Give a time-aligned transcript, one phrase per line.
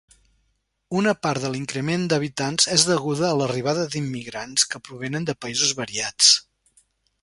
[1.01, 6.37] Una part de l'increment d'habitants és deguda a l'arribada d'immigrants, que provenen de països variats.